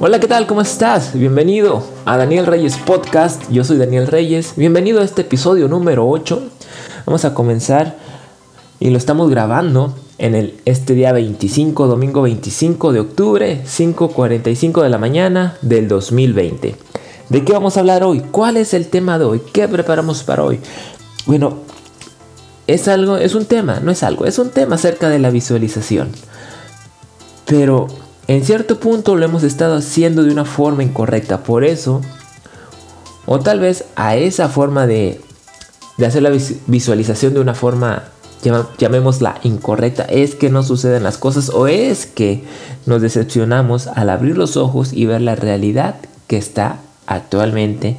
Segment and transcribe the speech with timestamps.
[0.00, 0.46] Hola, ¿qué tal?
[0.46, 1.14] ¿Cómo estás?
[1.14, 3.50] Bienvenido a Daniel Reyes Podcast.
[3.50, 4.54] Yo soy Daniel Reyes.
[4.56, 6.42] Bienvenido a este episodio número 8.
[7.06, 7.96] Vamos a comenzar
[8.80, 14.88] y lo estamos grabando en el, este día 25, domingo 25 de octubre, 5.45 de
[14.88, 16.76] la mañana del 2020.
[17.28, 18.20] ¿De qué vamos a hablar hoy?
[18.30, 19.42] ¿Cuál es el tema de hoy?
[19.52, 20.60] ¿Qué preparamos para hoy?
[21.26, 21.58] Bueno,
[22.66, 26.10] es algo, es un tema, no es algo, es un tema acerca de la visualización.
[27.52, 27.86] Pero
[28.28, 31.42] en cierto punto lo hemos estado haciendo de una forma incorrecta.
[31.42, 32.00] Por eso,
[33.26, 35.20] o tal vez a esa forma de,
[35.98, 36.30] de hacer la
[36.66, 38.04] visualización de una forma,
[38.78, 42.42] llamémosla incorrecta, es que no suceden las cosas o es que
[42.86, 45.96] nos decepcionamos al abrir los ojos y ver la realidad
[46.28, 47.98] que está actualmente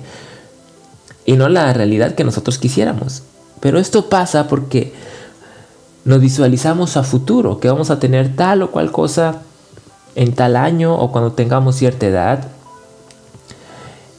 [1.28, 3.22] y no la realidad que nosotros quisiéramos.
[3.60, 4.94] Pero esto pasa porque
[6.06, 9.42] nos visualizamos a futuro, que vamos a tener tal o cual cosa
[10.16, 12.48] en tal año o cuando tengamos cierta edad.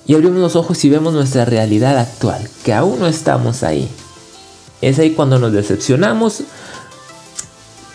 [0.07, 3.89] Y abrimos los ojos y vemos nuestra realidad actual, que aún no estamos ahí.
[4.81, 6.43] Es ahí cuando nos decepcionamos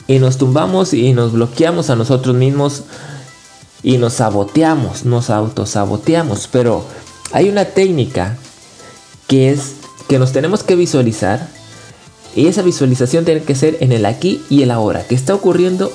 [0.08, 2.84] y nos tumbamos y nos bloqueamos a nosotros mismos
[3.84, 6.48] y nos saboteamos, nos autosaboteamos.
[6.52, 6.84] Pero
[7.32, 8.38] hay una técnica
[9.28, 9.76] que es
[10.08, 11.59] que nos tenemos que visualizar
[12.36, 15.92] y esa visualización tiene que ser en el aquí y el ahora, que está ocurriendo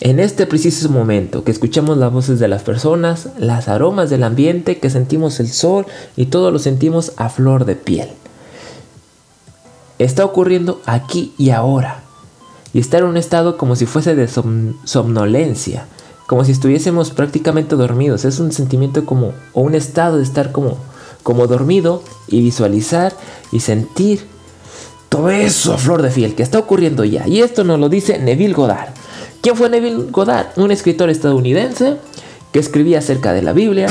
[0.00, 4.78] en este preciso momento, que escuchamos las voces de las personas, las aromas del ambiente,
[4.78, 8.08] que sentimos el sol y todo lo sentimos a flor de piel.
[9.98, 12.02] Está ocurriendo aquí y ahora.
[12.74, 15.86] Y estar en un estado como si fuese de somnolencia,
[16.26, 18.26] como si estuviésemos prácticamente dormidos.
[18.26, 20.76] Es un sentimiento como, o un estado de estar como
[21.26, 23.12] como dormido y visualizar
[23.50, 24.28] y sentir
[25.08, 27.26] todo eso flor de piel que está ocurriendo ya.
[27.26, 28.90] Y esto nos lo dice Neville Goddard.
[29.40, 30.48] ¿Quién fue Neville Goddard?
[30.56, 31.96] Un escritor estadounidense
[32.52, 33.88] que escribía acerca de la Biblia,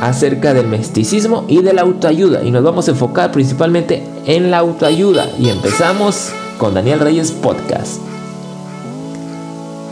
[0.00, 2.44] acerca del misticismo y de la autoayuda.
[2.44, 5.28] Y nos vamos a enfocar principalmente en la autoayuda.
[5.38, 8.00] Y empezamos con Daniel Reyes Podcast.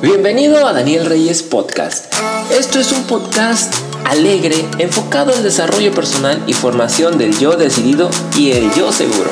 [0.03, 2.13] Bienvenido a Daniel Reyes Podcast.
[2.51, 3.73] Esto es un podcast
[4.05, 9.31] alegre, enfocado en desarrollo personal y formación del yo decidido y el yo seguro.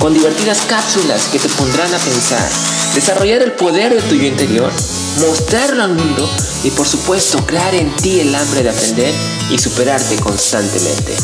[0.00, 2.48] Con divertidas cápsulas que te pondrán a pensar,
[2.94, 4.70] desarrollar el poder de tu interior,
[5.18, 6.30] mostrarlo al mundo
[6.62, 9.12] y por supuesto crear en ti el hambre de aprender
[9.50, 11.14] y superarte constantemente.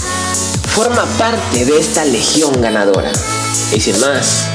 [0.75, 3.13] Forma parte de esta legión ganadora.
[3.73, 4.47] Y sin más,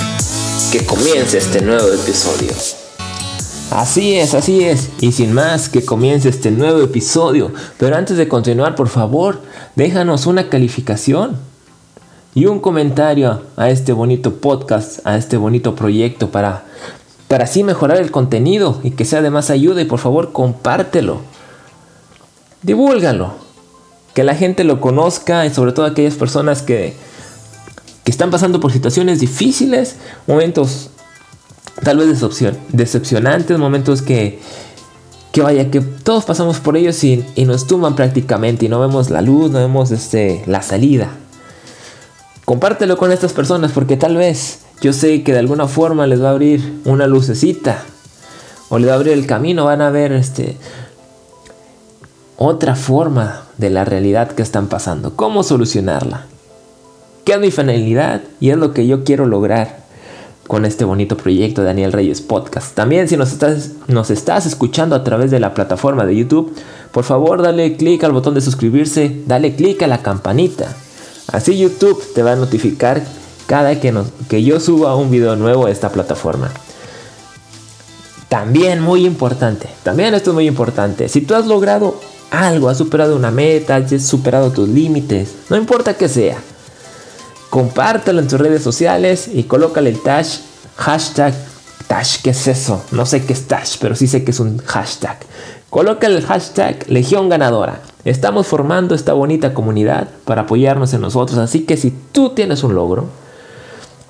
[0.73, 2.51] que comience este nuevo episodio.
[3.71, 4.89] Así es, así es.
[4.99, 7.53] Y sin más, que comience este nuevo episodio.
[7.77, 9.41] Pero antes de continuar, por favor,
[9.75, 11.48] déjanos una calificación
[12.35, 16.63] y un comentario a este bonito podcast, a este bonito proyecto para,
[17.27, 19.81] para así mejorar el contenido y que sea de más ayuda.
[19.81, 21.21] Y por favor, compártelo.
[22.61, 23.33] Divúlgalo.
[24.13, 26.93] Que la gente lo conozca y sobre todo aquellas personas que,
[28.03, 29.97] que están pasando por situaciones difíciles,
[30.27, 30.89] momentos
[31.83, 32.19] tal vez
[32.71, 34.39] decepcionantes, momentos que,
[35.31, 39.21] que vaya, que todos pasamos por ellos y, nos tumban prácticamente y no vemos la
[39.21, 41.11] luz, no vemos este, la salida.
[42.49, 46.29] Compártelo con estas personas porque tal vez yo sé que de alguna forma les va
[46.29, 47.83] a abrir una lucecita
[48.69, 50.57] o les va a abrir el camino, van a ver este,
[52.37, 56.25] otra forma de la realidad que están pasando, cómo solucionarla.
[57.23, 58.23] ¿Qué es mi finalidad?
[58.39, 59.81] Y es lo que yo quiero lograr
[60.47, 62.73] con este bonito proyecto de Daniel Reyes Podcast.
[62.73, 66.51] También si nos estás, nos estás escuchando a través de la plataforma de YouTube,
[66.93, 70.75] por favor dale clic al botón de suscribirse, dale clic a la campanita.
[71.31, 73.03] Así YouTube te va a notificar
[73.47, 76.51] cada que, yo suba un video nuevo a esta plataforma.
[78.27, 83.15] También muy importante, también esto es muy importante, si tú has logrado algo, has superado
[83.15, 86.37] una meta, has superado tus límites, no importa que sea,
[87.49, 90.27] compártelo en tus redes sociales y colócale el tag,
[90.75, 91.33] hashtag,
[91.87, 92.83] tash, ¿qué es eso?
[92.91, 95.17] No sé qué es tash, pero sí sé que es un hashtag.
[95.71, 97.81] Colócale el hashtag Legión Ganadora.
[98.05, 102.73] Estamos formando esta bonita comunidad para apoyarnos en nosotros, así que si tú tienes un
[102.73, 103.07] logro,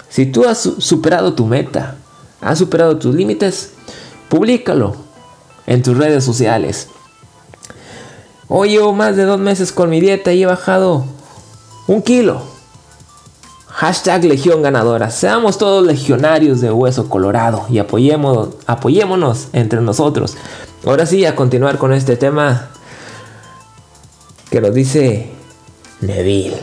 [0.09, 1.95] si tú has superado tu meta,
[2.39, 3.74] has superado tus límites,
[4.30, 4.95] públicalo
[5.65, 6.88] en tus redes sociales.
[8.47, 11.06] Hoy llevo más de dos meses con mi dieta y he bajado
[11.88, 12.42] un kilo.
[13.68, 15.09] Hashtag Legión Ganadora.
[15.09, 20.35] Seamos todos legionarios de hueso colorado y apoyémonos, apoyémonos entre nosotros.
[20.85, 22.69] Ahora sí, a continuar con este tema
[24.50, 25.30] que nos dice
[26.01, 26.57] Neville.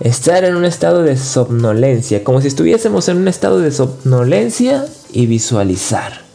[0.00, 5.26] Estar en un estado de somnolencia, como si estuviésemos en un estado de somnolencia y
[5.26, 6.28] visualizar.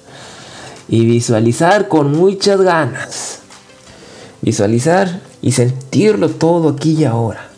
[0.87, 3.39] y visualizar con muchas ganas.
[4.41, 7.49] Visualizar y sentirlo todo aquí y ahora.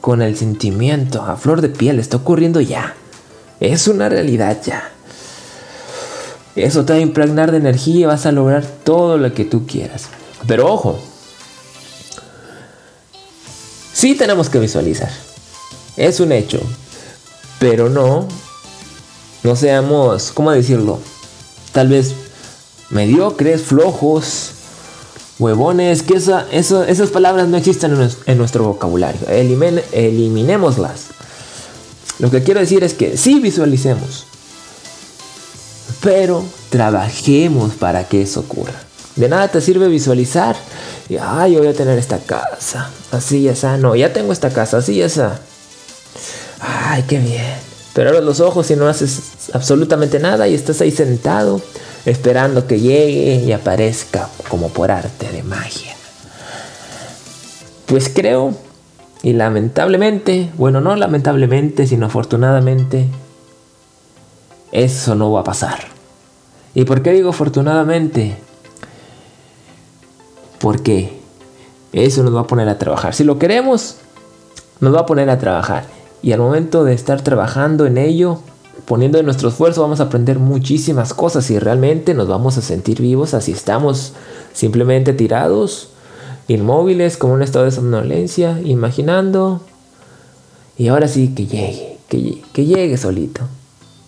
[0.00, 2.96] Con el sentimiento a flor de piel está ocurriendo ya.
[3.60, 4.90] Es una realidad ya.
[6.56, 9.64] Eso te va a impregnar de energía y vas a lograr todo lo que tú
[9.64, 10.08] quieras.
[10.46, 10.98] Pero ojo,
[13.92, 15.10] sí tenemos que visualizar.
[15.96, 16.60] Es un hecho.
[17.58, 18.28] Pero no,
[19.42, 21.00] no seamos, ¿cómo decirlo?
[21.72, 22.14] Tal vez
[22.90, 24.52] mediocres, flojos,
[25.38, 29.20] huevones, que esa, esas palabras no existen en, nuestro vocabulario.
[29.28, 31.06] eliminémoslas.
[32.18, 34.26] Lo que quiero decir es que sí visualicemos,
[36.02, 38.87] pero trabajemos para que eso ocurra.
[39.18, 40.56] De nada te sirve visualizar.
[41.08, 42.90] Y, ay, yo voy a tener esta casa.
[43.10, 43.76] Así ya está.
[43.76, 44.78] No, ya tengo esta casa.
[44.78, 45.40] Así ya está.
[46.60, 47.68] Ay, qué bien.
[47.94, 49.20] Pero abres los ojos y no haces
[49.52, 51.60] absolutamente nada y estás ahí sentado
[52.06, 55.96] esperando que llegue y aparezca como por arte de magia.
[57.86, 58.54] Pues creo,
[59.22, 63.08] y lamentablemente, bueno, no lamentablemente, sino afortunadamente,
[64.70, 65.80] eso no va a pasar.
[66.74, 68.36] ¿Y por qué digo afortunadamente?
[70.60, 71.18] Porque
[71.92, 73.14] eso nos va a poner a trabajar.
[73.14, 73.96] Si lo queremos,
[74.80, 75.84] nos va a poner a trabajar.
[76.22, 78.40] Y al momento de estar trabajando en ello,
[78.86, 83.34] poniendo nuestro esfuerzo, vamos a aprender muchísimas cosas y realmente nos vamos a sentir vivos
[83.34, 84.14] así estamos
[84.52, 85.90] simplemente tirados,
[86.48, 89.60] inmóviles, como un estado de somnolencia, imaginando.
[90.76, 93.42] Y ahora sí que llegue, que, llegue solito.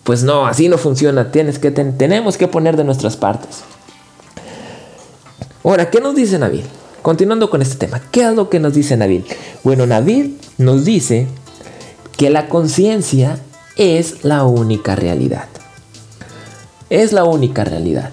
[0.03, 1.31] Pues no, así no funciona.
[1.31, 3.63] Tienes que tenemos que poner de nuestras partes.
[5.63, 6.63] Ahora, ¿qué nos dice Nabil?
[7.01, 9.25] Continuando con este tema, ¿qué es lo que nos dice Nabil?
[9.63, 11.27] Bueno, Nabil nos dice
[12.17, 13.39] que la conciencia
[13.75, 15.47] es la única realidad.
[16.89, 18.11] Es la única realidad.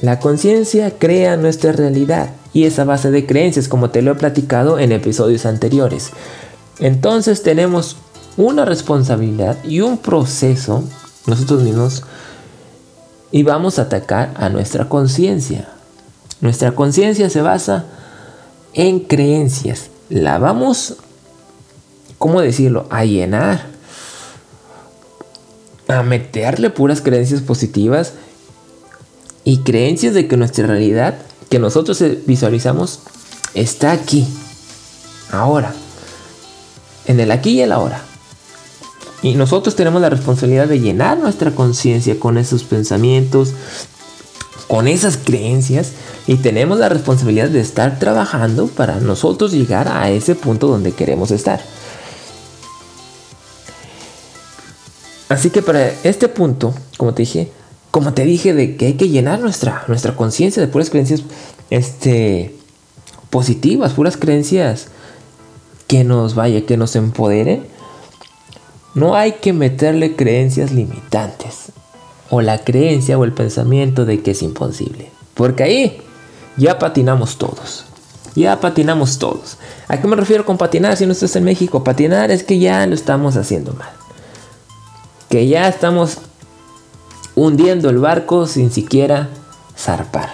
[0.00, 4.78] La conciencia crea nuestra realidad y esa base de creencias como te lo he platicado
[4.78, 6.10] en episodios anteriores.
[6.78, 7.96] Entonces tenemos
[8.36, 10.84] una responsabilidad y un proceso
[11.26, 12.02] nosotros mismos
[13.34, 15.68] y vamos a atacar a nuestra conciencia.
[16.40, 17.84] Nuestra conciencia se basa
[18.74, 19.90] en creencias.
[20.08, 20.98] La vamos,
[22.18, 23.66] ¿cómo decirlo?, a llenar.
[25.88, 28.12] A meterle puras creencias positivas
[29.42, 31.16] y creencias de que nuestra realidad
[31.50, 33.00] que nosotros visualizamos
[33.54, 34.28] está aquí,
[35.32, 35.74] ahora,
[37.06, 38.00] en el aquí y el ahora.
[39.24, 43.54] Y nosotros tenemos la responsabilidad de llenar nuestra conciencia con esos pensamientos,
[44.68, 45.92] con esas creencias
[46.26, 51.30] y tenemos la responsabilidad de estar trabajando para nosotros llegar a ese punto donde queremos
[51.30, 51.62] estar.
[55.30, 57.50] Así que para este punto, como te dije,
[57.90, 61.22] como te dije de que hay que llenar nuestra, nuestra conciencia de puras creencias
[61.70, 62.54] este,
[63.30, 64.88] positivas, puras creencias
[65.86, 67.72] que nos vaya, que nos empoderen
[68.94, 71.72] no hay que meterle creencias limitantes
[72.30, 75.10] o la creencia o el pensamiento de que es imposible.
[75.34, 76.02] Porque ahí
[76.56, 77.84] ya patinamos todos.
[78.34, 79.58] Ya patinamos todos.
[79.88, 81.84] ¿A qué me refiero con patinar si no estás en México?
[81.84, 83.90] Patinar es que ya lo estamos haciendo mal.
[85.28, 86.18] Que ya estamos
[87.36, 89.28] hundiendo el barco sin siquiera
[89.76, 90.30] zarpar.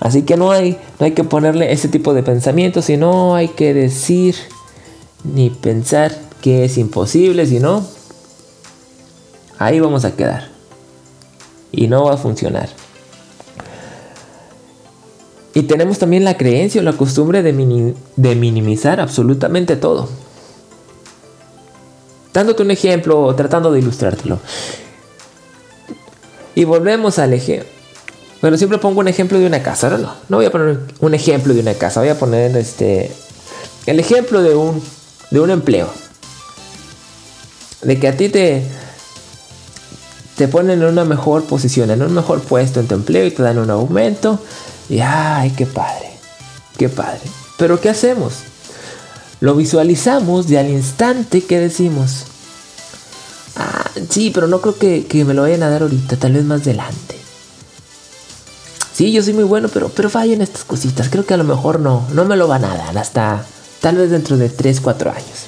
[0.00, 3.74] Así que no hay, no hay que ponerle ese tipo de pensamiento, sino hay que
[3.74, 4.36] decir
[5.24, 7.86] ni pensar que es imposible, si no,
[9.58, 10.48] ahí vamos a quedar.
[11.72, 12.68] Y no va a funcionar.
[15.54, 20.08] Y tenemos también la creencia o la costumbre de, minimizar absolutamente todo.
[22.32, 24.38] Dándote un ejemplo o tratando de ilustrártelo.
[26.54, 27.68] Y volvemos al ejemplo.
[28.40, 29.90] Bueno, siempre pongo un ejemplo de una casa.
[29.90, 32.00] No, no, no voy a poner un ejemplo de una casa.
[32.00, 33.10] Voy a poner este
[33.86, 34.82] el ejemplo de un,
[35.30, 35.88] de un empleo
[37.82, 38.64] de que a ti te,
[40.36, 43.42] te ponen en una mejor posición, en un mejor puesto en tu empleo y te
[43.42, 44.38] dan un aumento.
[44.88, 46.10] Y ay, qué padre,
[46.76, 47.20] qué padre.
[47.56, 48.34] Pero ¿qué hacemos?
[49.40, 52.24] Lo visualizamos de al instante que decimos.
[53.56, 56.44] Ah, sí, pero no creo que, que, me lo vayan a dar ahorita, tal vez
[56.44, 57.16] más adelante.
[58.94, 61.08] Sí, yo soy muy bueno, pero, pero fallen estas cositas.
[61.08, 63.44] Creo que a lo mejor no, no me lo van a dar hasta
[63.80, 65.47] tal vez dentro de 3, 4 años.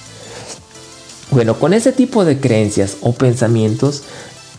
[1.31, 4.03] Bueno, con ese tipo de creencias o pensamientos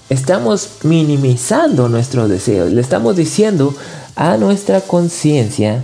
[0.09, 2.71] estamos minimizando nuestros deseos.
[2.71, 3.75] Le estamos diciendo
[4.15, 5.83] a nuestra conciencia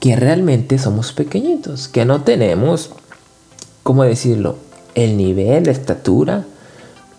[0.00, 2.90] que realmente somos pequeñitos, que no tenemos,
[3.82, 4.56] ¿cómo decirlo?,
[4.94, 6.44] el nivel, la estatura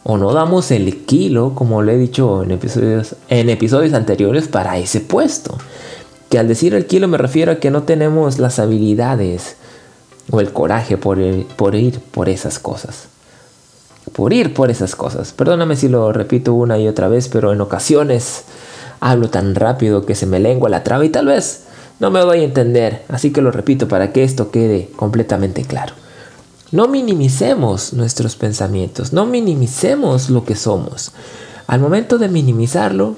[0.04, 4.78] o no damos el kilo, como le he dicho en episodios, en episodios anteriores, para
[4.78, 5.58] ese puesto.
[6.30, 9.56] Que al decir el kilo me refiero a que no tenemos las habilidades
[10.32, 13.08] o el coraje por, ir por esas cosas.
[14.14, 15.34] Por ir por esas cosas.
[15.34, 18.44] Perdóname si lo repito una y otra vez, pero en ocasiones
[19.00, 21.64] hablo tan rápido que se me lengua la traba y tal vez
[22.00, 23.04] no me doy a entender.
[23.10, 25.94] Así que lo repito para que esto quede completamente claro.
[26.72, 31.12] No minimicemos nuestros pensamientos, no minimicemos lo que somos.
[31.68, 33.18] Al momento de minimizarlo,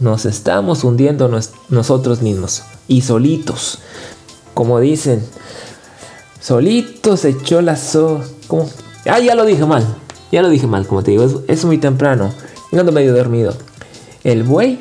[0.00, 1.30] nos estamos hundiendo
[1.68, 3.78] nosotros mismos y solitos.
[4.54, 5.22] Como dicen,
[6.46, 8.20] solitos se echó la so...
[9.04, 9.84] Ah, ya lo dije mal.
[10.30, 12.32] Ya lo dije mal, como te digo, es, muy temprano.
[12.70, 13.52] Ando medio dormido.
[14.22, 14.78] El buey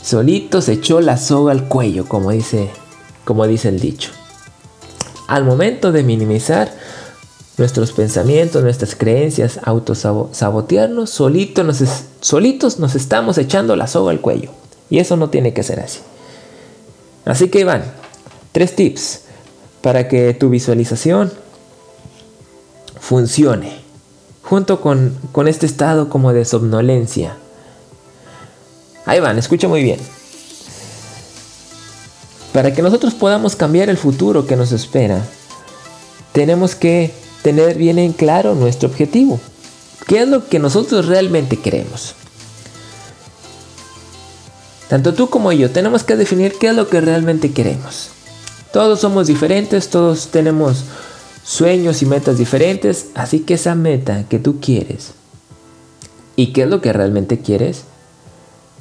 [0.00, 2.70] solito se echó la soga al cuello, como dice,
[3.24, 4.10] como dice el dicho.
[5.26, 6.72] Al momento de minimizar
[7.56, 11.82] nuestros pensamientos, nuestras creencias, autosabotearnos, solitos nos,
[12.20, 14.52] solitos nos estamos echando la soga al cuello.
[14.90, 16.00] Y eso no tiene que ser así.
[17.24, 17.82] Así que Iván,
[18.52, 19.22] tres tips
[19.82, 21.32] para que tu visualización
[23.00, 23.78] funcione.
[24.42, 27.36] Junto con, con este estado como de somnolencia.
[29.04, 30.00] Ahí van, escucha muy bien.
[32.52, 35.22] Para que nosotros podamos cambiar el futuro que nos espera,
[36.32, 39.38] tenemos que tener bien en claro nuestro objetivo.
[40.06, 42.14] ¿Qué es lo que nosotros realmente queremos?
[44.88, 48.10] Tanto tú como yo tenemos que definir qué es lo que realmente queremos.
[48.72, 50.84] Todos somos diferentes, todos tenemos
[51.42, 55.12] sueños y metas diferentes, así que esa meta que tú quieres
[56.36, 57.84] y qué es lo que realmente quieres,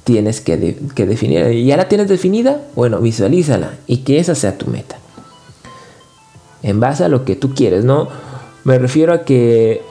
[0.04, 1.50] tienes que, que definir.
[1.66, 2.62] ¿Ya la tienes definida?
[2.76, 4.98] Bueno, visualízala y que esa sea tu meta.
[6.64, 8.10] En base a lo que tú quieres, no
[8.64, 9.82] me refiero a que,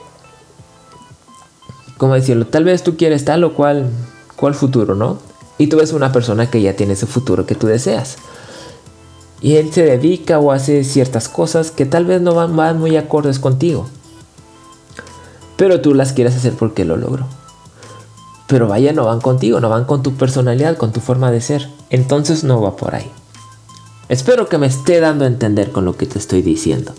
[1.97, 2.45] ¿cómo decirlo?
[2.45, 3.89] Tal vez tú quieres tal o cual,
[4.35, 5.17] cual futuro, ¿no?
[5.57, 8.17] Y tú ves una persona que ya tiene ese futuro que tú deseas.
[9.41, 13.39] Y él se dedica o hace ciertas cosas que tal vez no van, muy acordes
[13.39, 13.87] contigo.
[15.57, 17.27] Pero tú las quieres hacer porque lo logró.
[18.47, 21.69] Pero vaya, no van contigo, no van con tu personalidad, con tu forma de ser.
[21.89, 23.11] Entonces no va por ahí.
[24.09, 26.93] Espero que me esté dando a entender con lo que te estoy diciendo.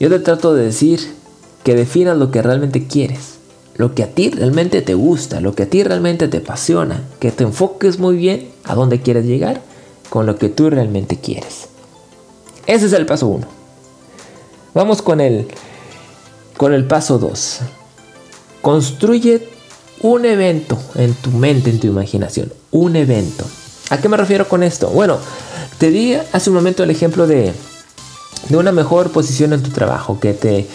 [0.00, 1.14] Yo te trato de decir
[1.62, 3.34] que definas lo que realmente quieres,
[3.76, 7.30] lo que a ti realmente te gusta, lo que a ti realmente te apasiona, que
[7.30, 9.60] te enfoques muy bien a dónde quieres llegar
[10.10, 11.68] con lo que tú realmente quieres.
[12.66, 13.46] Ese es el paso 1.
[14.74, 15.48] Vamos con el,
[16.56, 17.60] con el paso 2.
[18.60, 19.48] Construye
[20.02, 22.52] un evento en tu mente, en tu imaginación.
[22.70, 23.44] Un evento.
[23.90, 24.88] ¿A qué me refiero con esto?
[24.88, 25.18] Bueno,
[25.78, 27.52] te di hace un momento el ejemplo de,
[28.48, 30.66] de una mejor posición en tu trabajo, que te,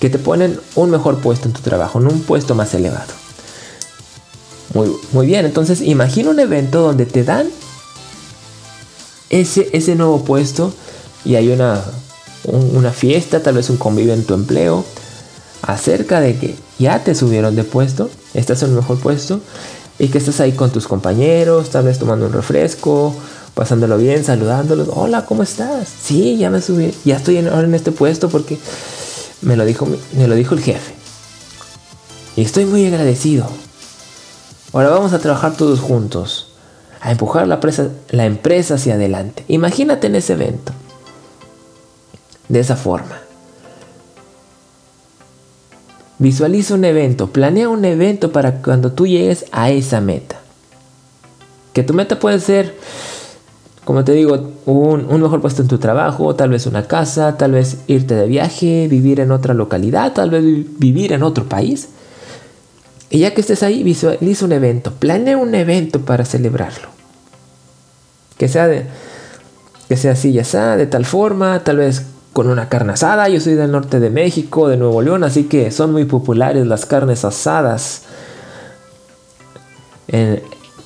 [0.00, 3.12] que te ponen un mejor puesto en tu trabajo, en un puesto más elevado.
[4.74, 7.50] Muy, muy bien, entonces imagina un evento donde te dan
[9.30, 10.72] ese, ese nuevo puesto
[11.24, 11.82] y hay una,
[12.44, 14.84] una fiesta, tal vez un convivio en tu empleo,
[15.62, 19.40] acerca de que ya te subieron de puesto, estás en un mejor puesto
[19.98, 23.14] y que estás ahí con tus compañeros, tal vez tomando un refresco
[23.54, 24.88] pasándolo bien, saludándolos.
[24.92, 25.88] Hola, ¿cómo estás?
[26.02, 28.58] Sí, ya me subí, ya estoy ahora en este puesto porque
[29.42, 30.94] me lo dijo, me lo dijo el jefe.
[32.36, 33.46] Y estoy muy agradecido.
[34.72, 36.49] Ahora vamos a trabajar todos juntos,
[37.00, 37.60] a empujar la,
[38.10, 39.44] la empresa hacia adelante.
[39.48, 40.72] Imagínate en ese evento.
[42.48, 43.18] De esa forma.
[46.18, 50.40] Visualiza un evento, planea un evento para cuando tú llegues a esa meta.
[51.72, 52.74] Que tu meta puede ser
[53.90, 57.78] como te digo, un, mejor puesto en tu trabajo, tal vez una casa, tal vez
[57.88, 60.44] irte de viaje, vivir en otra localidad, tal vez
[60.78, 61.88] vivir en otro país.
[63.10, 66.88] Y ya que estés ahí, visualiza un evento, planea un evento para celebrarlo.
[68.38, 68.86] Que sea de,
[69.88, 73.28] que sea así ya sea, de tal forma, tal vez con una carne asada.
[73.28, 76.86] Yo soy del norte de México, de Nuevo León, así que son muy populares las
[76.86, 78.02] carnes asadas.
[80.08, 80.40] En,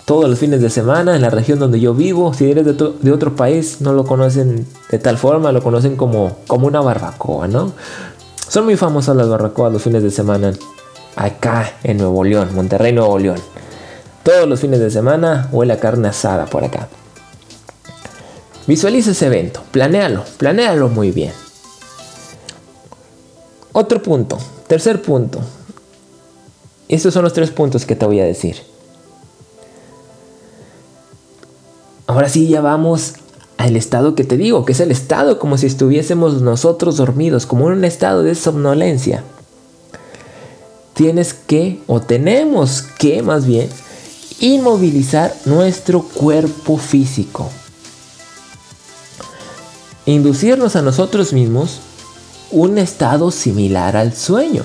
[0.04, 2.34] todos los fines de semana en la región donde yo vivo.
[2.34, 6.66] Si eres de, otro país, no lo conocen de tal forma, lo conocen como, como
[6.66, 7.72] una barbacoa, ¿no?
[8.48, 10.52] Son muy famosas las barbacoas los fines de semana
[11.16, 13.38] acá en Nuevo León, Monterrey, Nuevo León.
[14.22, 16.88] Todos los fines de semana huele a carne asada por acá.
[18.66, 21.32] Visualiza ese evento, planéalo, planéalo muy bien.
[23.72, 25.40] Otro punto, tercer punto.
[26.88, 28.56] Estos son los tres puntos que te voy a decir.
[32.06, 33.14] Ahora sí ya vamos
[33.56, 37.66] al estado que te digo, que es el estado como si estuviésemos nosotros dormidos, como
[37.66, 39.24] en un estado de somnolencia.
[40.94, 43.68] Tienes que, o tenemos que más bien,
[44.40, 47.50] inmovilizar nuestro cuerpo físico.
[50.06, 51.80] Inducirnos a nosotros mismos
[52.50, 54.62] un estado similar al sueño.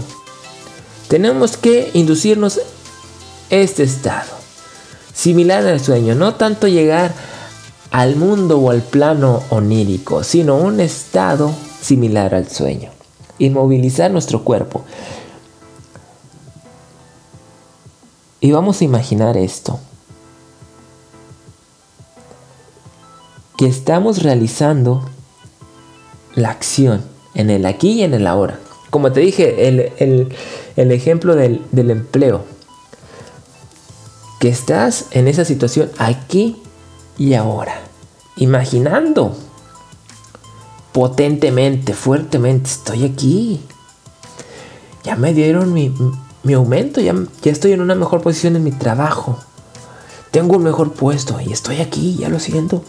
[1.08, 2.60] Tenemos que inducirnos
[3.50, 4.30] este estado,
[5.14, 7.14] similar al sueño, no tanto llegar
[7.90, 12.92] al mundo o al plano onírico, sino un estado similar al sueño.
[13.40, 14.84] Inmovilizar nuestro cuerpo.
[18.42, 19.80] Y vamos a imaginar esto.
[23.58, 25.04] Que estamos realizando
[26.36, 27.04] la acción
[27.34, 28.60] en el aquí y en el ahora.
[28.90, 30.36] Como te dije, el,
[30.76, 32.46] ejemplo del, del empleo.
[34.40, 36.62] Que estás en esa situación aquí
[37.18, 37.82] y ahora.
[38.38, 39.36] Imaginando
[40.94, 43.62] potentemente, fuertemente, estoy aquí.
[45.04, 45.94] Ya me dieron mi,
[46.44, 49.38] mi aumento, ya, ya estoy en una mejor posición en mi trabajo.
[50.32, 52.84] Tengo un mejor puesto y estoy aquí, ya lo siento.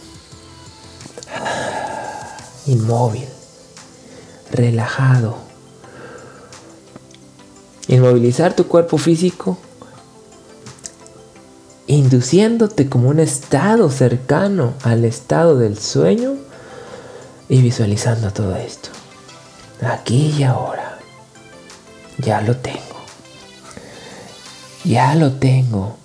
[2.67, 3.27] Inmóvil,
[4.51, 5.37] relajado.
[7.87, 9.57] Inmovilizar tu cuerpo físico,
[11.87, 16.35] induciéndote como un estado cercano al estado del sueño
[17.49, 18.89] y visualizando todo esto.
[19.81, 20.99] Aquí y ahora.
[22.19, 22.90] Ya lo tengo.
[24.83, 25.95] Ya lo tengo.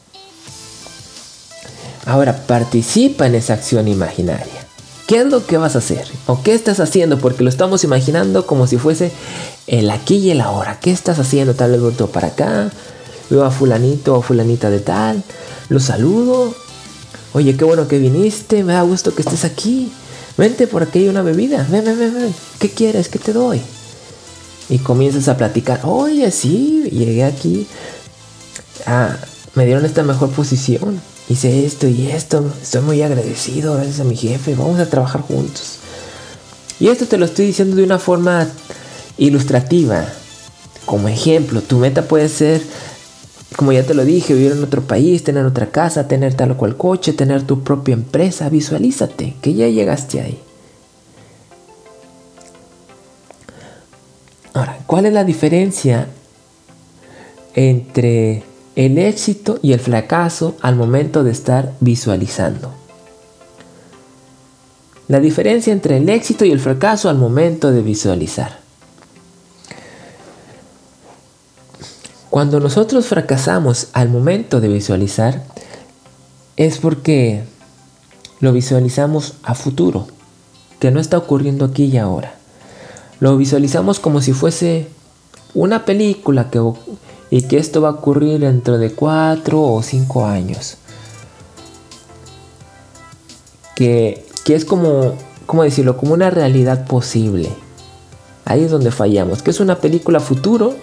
[2.04, 4.66] Ahora participa en esa acción imaginaria.
[5.06, 6.04] ¿Qué es lo que vas a hacer?
[6.26, 7.18] ¿O qué estás haciendo?
[7.18, 9.12] Porque lo estamos imaginando como si fuese
[9.66, 10.78] el aquí y el ahora.
[10.80, 11.54] ¿Qué estás haciendo?
[11.54, 12.71] Tal vez volteo para acá.
[13.30, 15.23] Veo a fulanito o fulanita de tal.
[15.68, 16.54] Lo saludo.
[17.33, 18.62] Oye, qué bueno que viniste.
[18.62, 19.92] Me da gusto que estés aquí.
[20.37, 21.66] Vente, por aquí hay una bebida.
[21.71, 22.35] Ven, ven, ven, ven.
[22.59, 23.09] ¿Qué quieres?
[23.09, 23.61] ¿Qué te doy?
[24.68, 25.80] Y comienzas a platicar.
[25.85, 27.66] Oye, sí, llegué aquí
[28.87, 29.16] ah,
[29.54, 34.16] me dieron esta mejor posición, hice esto y esto, estoy muy agradecido gracias a mi
[34.16, 35.79] jefe, vamos a trabajar juntos.
[36.79, 38.46] Y esto te lo estoy diciendo de una forma
[39.16, 40.05] ilustrativa.
[40.85, 42.61] Como ejemplo, tu meta puede ser,
[43.57, 46.57] como ya te lo dije, vivir en otro país, tener otra casa, tener tal o
[46.57, 48.48] cual coche, tener tu propia empresa.
[48.51, 50.38] Visualízate que ya llegaste ahí.
[54.53, 56.09] Ahora, ¿cuál es la diferencia
[57.55, 58.44] entre
[58.77, 62.71] el éxito y el fracaso al momento de estar visualizando.
[65.09, 68.59] La diferencia entre el éxito y el fracaso al momento de visualizar.
[72.29, 75.43] Cuando nosotros fracasamos al momento de visualizar,
[76.57, 77.45] es porque
[78.41, 80.07] lo visualizamos a futuro,
[80.81, 82.35] que no está ocurriendo aquí y ahora.
[83.21, 84.89] Lo visualizamos como si fuese
[85.55, 86.61] una película que,
[87.31, 90.77] y que esto va a ocurrir dentro de cuatro o cinco años.
[93.75, 95.97] Que, es como, ¿cómo decirlo?
[95.97, 97.51] Como una realidad posible.
[98.45, 99.43] Ahí es donde fallamos.
[99.43, 100.75] Que es una película futuro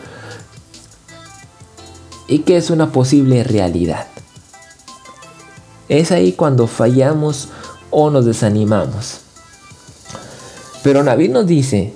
[2.27, 4.07] y que es una posible realidad.
[5.89, 7.49] Es ahí cuando fallamos
[7.89, 9.19] o nos desanimamos.
[10.83, 11.93] Pero Navid nos dice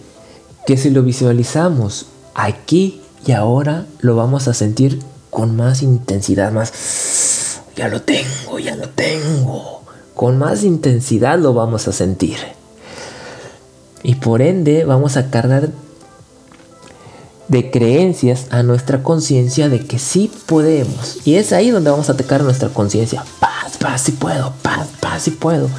[0.65, 7.59] que si lo visualizamos aquí y ahora lo vamos a sentir con más intensidad, más...
[7.75, 9.81] Ya lo tengo, ya lo tengo.
[10.15, 12.37] Con más intensidad lo vamos a sentir.
[14.01, 15.69] Y por ende vamos a cargar
[17.49, 21.19] de creencias a nuestra conciencia de que sí podemos.
[21.25, 23.25] Y es ahí donde vamos a atacar nuestra conciencia.
[23.41, 25.69] Paz, paz, sí puedo, paz, paz, sí puedo.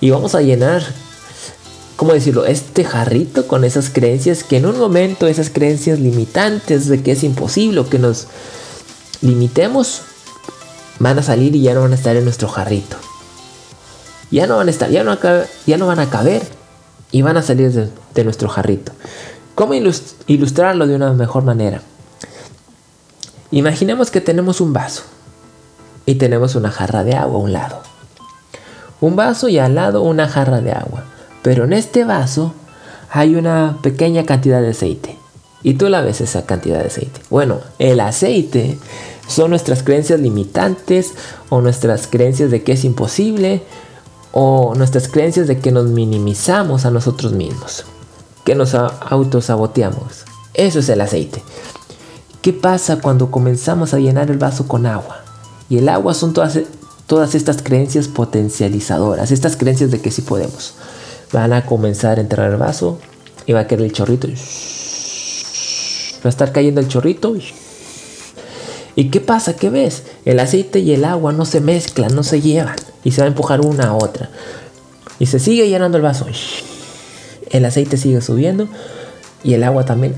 [0.00, 0.82] Y vamos a llenar
[1.98, 2.46] ¿cómo decirlo?
[2.46, 7.24] Este jarrito con esas creencias que en un momento esas creencias limitantes de que es
[7.24, 8.28] imposible que nos
[9.20, 10.02] limitemos
[11.00, 12.96] van a salir y ya no van a estar en nuestro jarrito.
[14.30, 16.42] Ya no van a estar, ya no, van a caber
[17.10, 18.92] y van a salir de nuestro jarrito.
[19.56, 21.82] ¿Cómo ilustrarlo de una mejor manera?
[23.50, 25.02] Imaginemos que tenemos un vaso
[26.06, 27.82] y tenemos una jarra de agua a un lado.
[29.00, 31.02] Un vaso y al lado una jarra de agua.
[31.42, 32.54] Pero en este vaso
[33.10, 35.16] hay una pequeña cantidad de aceite.
[35.62, 37.20] Y tú la ves esa cantidad de aceite.
[37.30, 38.78] Bueno, el aceite
[39.26, 41.12] son nuestras creencias limitantes
[41.48, 43.62] o nuestras creencias de que es imposible
[44.32, 47.84] o nuestras creencias de que nos minimizamos a nosotros mismos,
[48.44, 50.24] que nos autosaboteamos.
[50.54, 51.42] Eso es el aceite.
[52.40, 55.22] ¿Qué pasa cuando comenzamos a llenar el vaso con agua?
[55.68, 56.58] Y el agua son todas,
[57.06, 60.74] todas estas creencias potencializadoras, estas creencias de que sí podemos
[61.32, 62.98] van a comenzar a entrar el vaso
[63.46, 64.28] y va a caer el chorrito.
[64.28, 64.34] Va
[66.24, 67.34] a estar cayendo el chorrito
[68.96, 69.54] ¿Y qué pasa?
[69.54, 70.02] ¿Qué ves?
[70.24, 73.28] El aceite y el agua no se mezclan, no se llevan y se va a
[73.28, 74.28] empujar una a otra.
[75.20, 76.26] Y se sigue llenando el vaso.
[77.50, 78.66] El aceite sigue subiendo
[79.44, 80.16] y el agua también.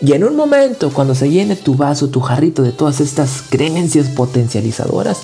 [0.00, 4.06] Y en un momento, cuando se llene tu vaso, tu jarrito de todas estas creencias
[4.06, 5.22] potencializadoras,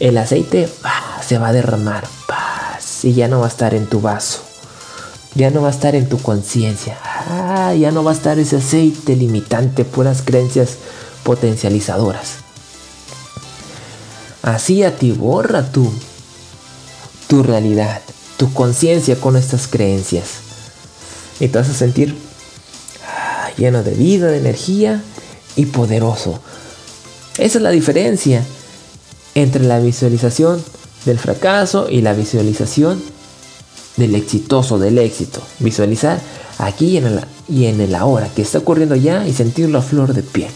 [0.00, 0.68] el aceite
[1.26, 2.04] se va a derramar
[3.04, 4.40] y ya no va a estar en tu vaso.
[5.34, 6.96] Ya no va a estar en tu conciencia.
[7.02, 10.76] Ah, ya no va a estar ese aceite limitante, puras creencias
[11.22, 12.36] potencializadoras.
[14.42, 15.92] Así atiborra tu,
[17.28, 18.00] tu realidad,
[18.38, 20.26] tu conciencia con estas creencias.
[21.40, 22.16] Y te vas a sentir
[23.06, 25.02] ah, lleno de vida, de energía
[25.56, 26.40] y poderoso.
[27.36, 28.42] Esa es la diferencia
[29.34, 30.64] entre la visualización
[31.04, 33.02] del fracaso y la visualización
[33.96, 35.40] del exitoso, del éxito.
[35.60, 36.20] Visualizar
[36.58, 39.82] aquí y en, el, y en el ahora, que está ocurriendo ya y sentirlo a
[39.82, 40.50] flor de piel.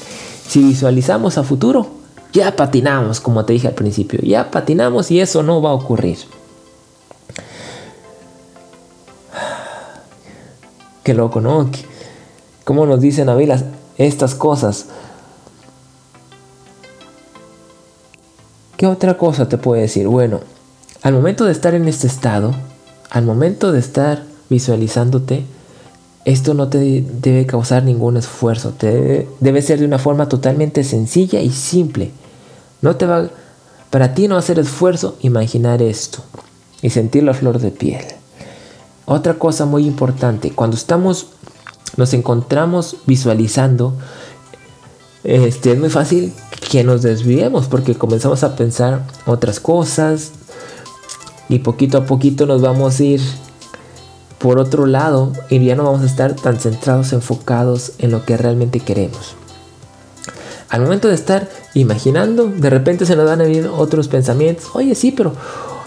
[0.48, 1.88] Si visualizamos a futuro,
[2.32, 6.18] ya patinamos, como te dije al principio, ya patinamos y eso no va a ocurrir.
[11.02, 11.70] Qué loco, ¿no?
[12.64, 13.37] ¿Cómo nos dicen a
[13.96, 14.87] estas cosas?
[18.79, 20.07] ¿Qué otra cosa te puedo decir?
[20.07, 20.38] Bueno,
[21.03, 22.55] al momento de estar en este estado,
[23.11, 25.45] al momento de estar visualizándote,
[26.25, 31.41] esto no te debe causar ningún esfuerzo, te debe, ser de una forma totalmente sencilla
[31.41, 32.12] y simple.
[32.81, 33.29] No te va,
[33.91, 36.21] para ti no hacer esfuerzo imaginar esto
[36.81, 38.05] y sentir la flor de piel.
[39.07, 41.27] Otra cosa muy importante, cuando estamos,
[41.97, 43.95] nos encontramos visualizando,
[45.25, 46.33] este, es muy fácil
[46.71, 50.33] que nos desviemos porque comenzamos a pensar otras cosas
[51.49, 53.21] y poquito a poquito nos vamos a ir
[54.38, 58.37] por otro lado y ya no vamos a estar tan centrados, enfocados en lo que
[58.37, 59.35] realmente queremos.
[60.68, 64.66] Al momento de estar imaginando, de repente se nos van a venir otros pensamientos.
[64.75, 65.33] Oye, sí, pero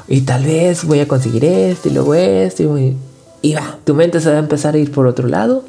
[0.07, 2.97] y tal vez voy a conseguir esto y luego esto y,
[3.41, 5.63] y va, tu mente se va a empezar a ir por otro lado,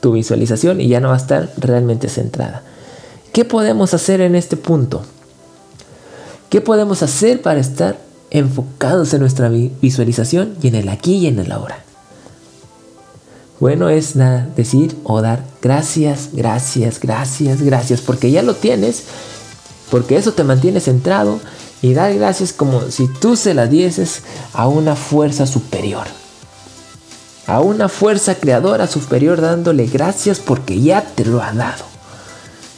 [0.00, 2.62] tu visualización y ya no va a estar realmente centrada.
[3.36, 5.02] ¿Qué podemos hacer en este punto?
[6.48, 7.98] ¿Qué podemos hacer para estar
[8.30, 11.84] enfocados en nuestra visualización y en el aquí y en el ahora?
[13.60, 14.14] Bueno, es
[14.56, 19.02] decir o dar gracias, gracias, gracias, gracias, porque ya lo tienes,
[19.90, 21.38] porque eso te mantiene centrado
[21.82, 24.22] y dar gracias como si tú se la dieses
[24.54, 26.06] a una fuerza superior,
[27.46, 31.95] a una fuerza creadora superior dándole gracias porque ya te lo ha dado,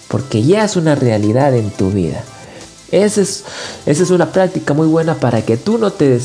[0.09, 2.25] porque ya es una realidad en tu vida.
[2.91, 3.45] Esa es,
[3.87, 6.19] esa es una práctica muy buena para que tú no te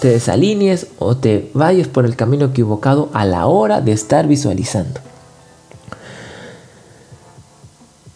[0.00, 5.00] te desalinees o te vayas por el camino equivocado a la hora de estar visualizando.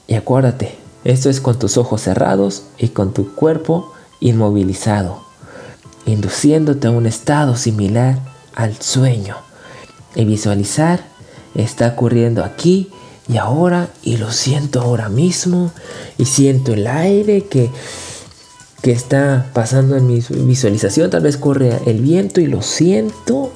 [0.06, 5.20] Y acuérdate, esto es con tus ojos cerrados y con tu cuerpo inmovilizado,
[6.04, 8.18] induciéndote a un estado similar
[8.54, 9.37] al sueño.
[10.14, 11.04] Y visualizar
[11.54, 12.90] está ocurriendo aquí
[13.30, 15.72] y ahora y lo siento ahora mismo
[16.18, 17.70] y siento el aire que
[18.82, 21.10] que está pasando en mi visualización.
[21.10, 23.52] Tal vez corre el viento y lo siento.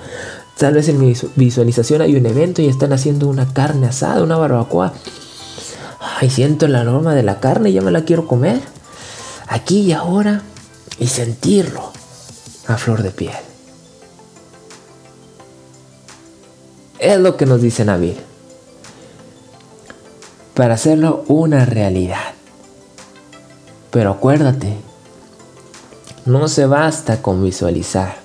[0.58, 4.37] Tal vez en mi visualización hay un evento y están haciendo una carne asada, una
[4.37, 4.92] barbacoa.
[6.20, 8.60] Ay, siento el aroma de la carne y ya me la quiero comer.
[9.48, 10.42] Aquí y ahora.
[10.96, 11.90] Y sentirlo
[12.68, 13.34] a flor de piel.
[17.00, 18.16] Es lo que nos dice Nabil.
[20.55, 22.35] Para hacerlo una realidad.
[23.90, 24.77] Pero acuérdate
[26.27, 28.17] no se basta con visualizar.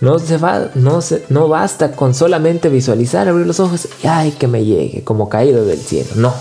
[0.00, 4.30] No, se va, no, se, no basta con solamente visualizar, abrir los ojos y ay
[4.32, 6.10] que me llegue, como caído del cielo.
[6.14, 6.34] No.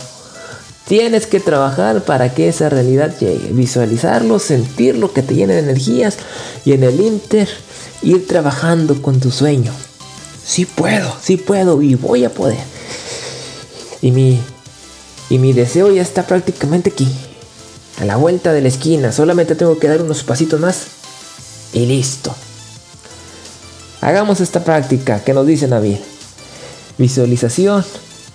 [0.86, 3.50] Tienes que trabajar para que esa realidad llegue.
[3.52, 6.18] Visualizarlo, sentirlo, que te llene de energías
[6.66, 7.50] y en el inter
[8.04, 9.74] ir trabajando con tu sueño.
[10.46, 12.64] Sí puedo, sí puedo y voy a poder.
[14.02, 14.40] Y mi,
[15.30, 17.08] y mi deseo ya está prácticamente aquí
[18.00, 19.12] a la vuelta de la esquina.
[19.12, 20.84] Solamente tengo que dar unos pasitos más
[21.74, 22.34] y listo.
[24.02, 26.00] Hagamos esta práctica que nos dice Nabil.
[26.98, 27.84] Visualización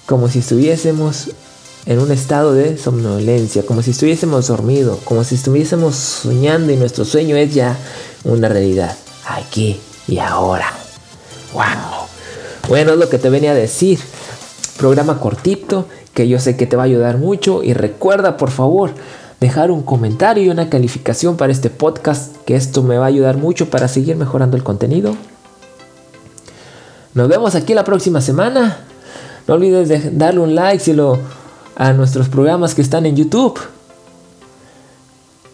[0.07, 1.31] como si estuviésemos
[1.87, 7.05] en un estado de somnolencia, como si estuviésemos dormidos, como si estuviésemos soñando y nuestro
[7.05, 7.77] sueño es ya
[8.25, 8.97] una realidad,
[9.27, 10.73] aquí y ahora.
[11.53, 11.63] ¡Wow!
[12.69, 13.99] Bueno, es lo que te venía a decir.
[14.83, 18.91] Programa cortito que yo sé que te va a ayudar mucho y recuerda por favor
[19.39, 23.37] dejar un comentario y una calificación para este podcast, que esto me va a ayudar
[23.37, 25.15] mucho para seguir mejorando el contenido.
[27.15, 28.79] Nos vemos aquí la próxima semana.
[29.47, 31.17] No olvides de darle un like si lo,
[31.77, 33.61] a nuestros programas que están en YouTube.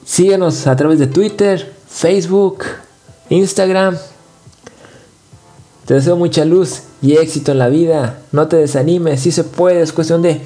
[0.06, 2.64] Síguenos a través de Twitter, Facebook,
[3.28, 3.94] Instagram.
[5.84, 8.20] Te deseo mucha luz y éxito en la vida.
[8.32, 10.40] No te desanimes, si se puede, es cuestión de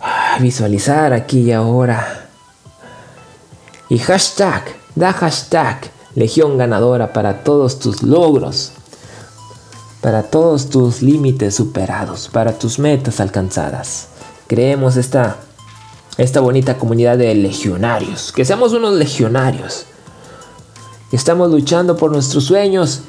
[0.00, 2.28] ah, visualizar aquí y ahora.
[3.88, 8.72] Y hashtag, da hashtag, legión ganadora para todos tus logros,
[10.00, 14.08] para todos tus límites superados, para tus metas alcanzadas.
[14.46, 15.36] Creemos esta,
[16.16, 19.84] esta bonita comunidad de legionarios, que seamos unos legionarios.
[21.12, 23.02] Estamos luchando por nuestros sueños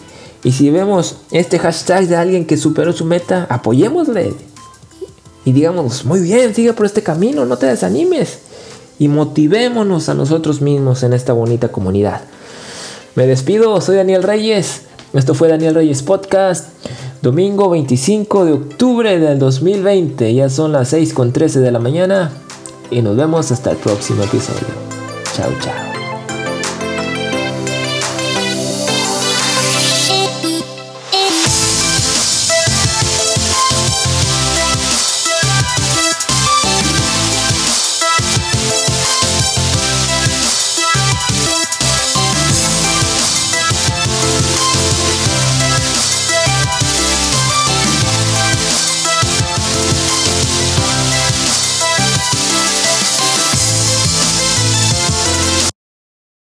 [0.43, 4.33] y si vemos este hashtag de alguien que superó su meta, apoyémosle.
[5.45, 8.39] Y digamos, muy bien, sigue por este camino, no te desanimes.
[8.99, 12.21] Y motivémonos a nosotros mismos en esta bonita comunidad.
[13.15, 14.81] Me despido, soy Daniel Reyes.
[15.13, 16.69] Esto fue Daniel Reyes Podcast.
[17.21, 20.33] Domingo 25 de octubre del 2020.
[20.33, 22.31] Ya son las 6 con 13 de la mañana.
[22.91, 24.67] Y nos vemos hasta el próximo episodio.
[25.35, 25.92] Chao, chao.